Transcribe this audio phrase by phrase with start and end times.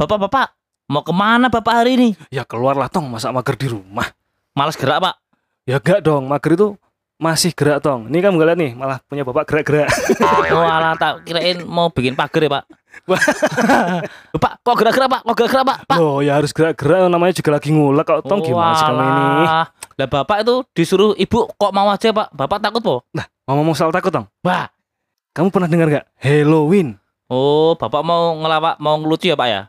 [0.00, 0.56] Bapak-bapak,
[0.90, 2.08] mau ke mana bapak hari ini?
[2.32, 4.10] Ya keluarlah tong, masa mager di rumah.
[4.56, 5.14] Malas gerak pak.
[5.68, 6.74] Ya gak dong, mager itu
[7.20, 8.08] masih gerak tong.
[8.08, 9.92] Ini kan enggak lihat nih, malah punya bapak gerak-gerak.
[10.50, 12.64] Walah tak kirain mau bikin pagar ya pak.
[14.42, 15.20] pak, kok gerak-gerak pak?
[15.22, 15.78] Kok gerak-gerak pak?
[15.84, 15.98] Pak.
[16.00, 19.44] Oh ya harus gerak-gerak, namanya juga lagi ngulek kok tong gimana sih kamu ini?
[19.94, 22.32] Lah bapak itu disuruh ibu kok mau aja pak?
[22.32, 22.94] Bapak takut po?
[23.12, 24.26] Nah, mau ngomong soal takut tong.
[24.42, 24.66] Wah.
[25.30, 26.98] Kamu pernah dengar nggak Halloween?
[27.30, 29.60] Oh, bapak mau ngelawak, mau ngelucu ya pak ya?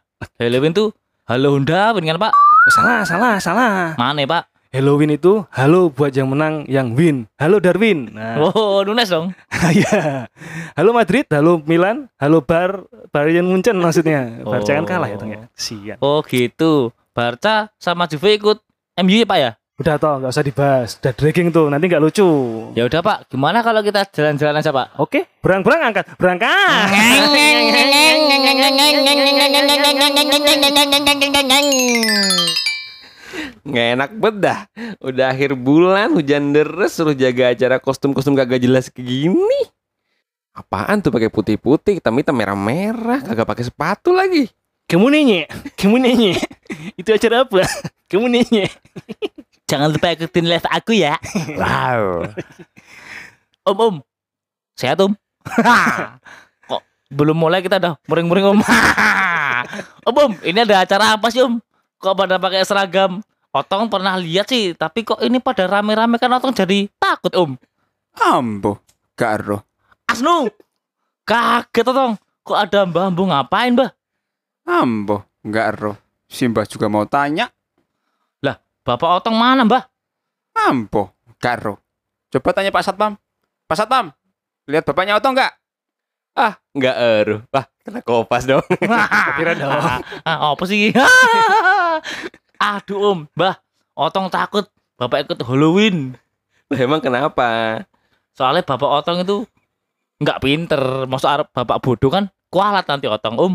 [0.42, 0.90] Halloween tuh
[1.30, 2.34] halo Honda, kan pak?
[2.34, 3.94] Oh, salah, salah, salah.
[3.94, 4.50] Mana pak?
[4.74, 7.30] Halloween itu halo buat yang menang yang win.
[7.38, 8.10] Halo Darwin.
[8.10, 9.38] Nah, Oh, Nunes dong.
[9.86, 10.26] ya.
[10.74, 14.42] Halo Madrid, halo Milan, halo Bar Bayern Munchen maksudnya.
[14.42, 15.46] Barca kan kalah ya tong ya.
[15.54, 16.02] Sian.
[16.02, 16.90] Oh gitu.
[17.14, 18.58] Barca sama Juve ikut
[19.06, 19.52] MU ya pak ya?
[19.82, 20.94] Udah toh, nggak usah dibahas.
[21.02, 22.30] Udah dragging tuh, nanti nggak lucu.
[22.78, 24.94] Ya udah pak, gimana kalau kita jalan-jalan aja pak?
[25.02, 26.86] Oke, berang-berang angkat, berangkat.
[33.66, 34.70] Nggak enak bedah.
[35.02, 39.62] Udah akhir bulan hujan deres suruh jaga acara kostum-kostum kagak jelas kayak gini.
[40.54, 44.46] Apaan tuh pakai putih-putih, hitam-hitam merah-merah, kagak pakai sepatu lagi.
[44.86, 46.38] Kamu nenye, kamu nenye.
[46.94, 47.66] Itu acara apa?
[48.12, 48.70] Kamu nenye.
[49.72, 51.16] Jangan lupa ikutin live aku ya.
[51.56, 52.28] Wow.
[53.64, 53.96] Om om,
[54.76, 55.16] sehat om.
[56.70, 58.60] Kok belum mulai kita udah muring-muring om.
[60.12, 61.64] om om, ini ada acara apa sih om?
[62.04, 63.24] Kok pada pakai seragam?
[63.56, 67.56] Otong pernah lihat sih, tapi kok ini pada rame-rame kan Otong jadi takut om.
[68.20, 68.84] Ambo,
[69.16, 69.64] karo.
[70.04, 70.52] Asnu,
[71.24, 72.20] kaget Otong.
[72.44, 73.96] Kok ada mbah ambu ngapain mbah?
[74.68, 75.96] Ambo, enggak roh.
[76.28, 77.48] Simbah juga mau tanya.
[78.82, 79.86] Bapak Otong mana mbah?
[80.58, 81.78] Ambo, karo.
[82.34, 83.14] Coba tanya Pak Satpam.
[83.70, 84.10] Pak Satpam,
[84.66, 85.54] lihat bapaknya Oto enggak?
[86.34, 87.40] Ah, nggak eruh.
[87.52, 88.64] Wah, kena kopas dong.
[89.38, 89.70] Kira dong.
[90.24, 90.96] Ah, apa sih?
[92.74, 93.62] Aduh om, mbah,
[93.94, 94.66] Otong takut
[94.98, 96.18] bapak ikut Halloween.
[96.72, 97.82] Lah, Emang kenapa?
[98.34, 99.46] Soalnya bapak Otong itu
[100.24, 100.82] nggak pinter.
[101.06, 103.54] Maksud arep bapak bodoh kan kualat nanti Otong om.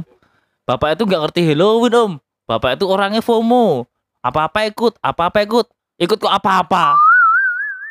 [0.69, 2.13] Bapak itu nggak ngerti Halloween om.
[2.47, 3.89] Bapak itu orangnya FOMO.
[4.27, 5.71] Apa-apa ikut, apa-apa ikut.
[6.03, 6.99] Ikut kok apa-apa.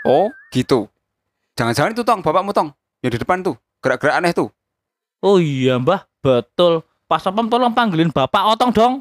[0.04, 0.92] Oh, gitu.
[1.56, 2.76] Jangan-jangan itu tong, bapakmu tong.
[3.00, 4.52] Yang di depan tuh, gerak-gerak aneh tuh.
[5.24, 6.84] Oh iya mbah, betul.
[7.08, 8.94] Pak Sapam tolong panggilin bapak Otong dong.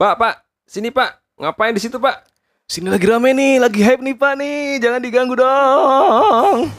[0.00, 1.20] Pak, Pak, sini Pak.
[1.36, 2.24] Ngapain di situ Pak?
[2.64, 4.80] Sini lagi rame nih, lagi hype nih Pak nih.
[4.80, 6.72] Jangan diganggu dong.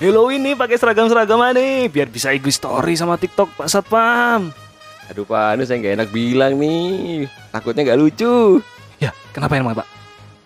[0.00, 4.65] Halloween nih pakai seragam-seragam nih biar bisa IG story sama TikTok Pak Satpam.
[5.06, 7.30] Aduh Pak, ini saya nggak enak bilang nih.
[7.54, 8.58] Takutnya nggak lucu.
[8.98, 9.86] Ya, kenapa emang Pak?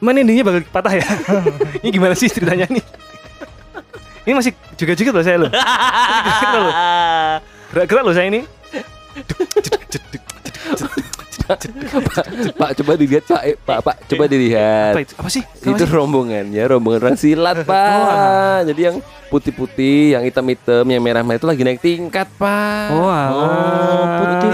[0.00, 1.04] Mana endingnya bakal patah ya?
[1.84, 2.81] Ini gimana sih ceritanya nih?
[4.25, 5.53] Ini masih juga-juga loh saya loh.
[7.72, 8.15] Gerak-gerak loh.
[8.16, 8.41] Saya ini.
[12.54, 13.42] Pak, coba dilihat Pak.
[13.44, 14.92] Eh, Pak, Pak, coba dilihat.
[14.94, 15.15] Apa itu?
[15.19, 15.42] Apa sih?
[15.60, 15.91] Itu sih?
[15.91, 18.71] rombongannya, rombongan orang silat, Pak.
[18.71, 18.97] Jadi yang
[19.28, 22.87] putih-putih, yang hitam-hitam, yang merah-merah itu lagi naik tingkat, Pak.
[22.94, 24.03] Oh, Oh,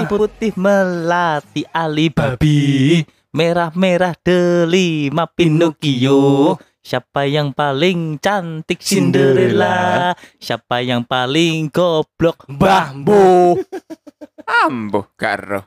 [0.06, 3.02] putih-putih melati Ali babi,
[3.34, 6.54] merah-merah delima Pinocchio.
[6.86, 10.14] Siapa yang paling cantik Cinderella?
[10.38, 13.58] Siapa yang paling goblok Bambu.
[14.46, 15.66] Ambo, karo.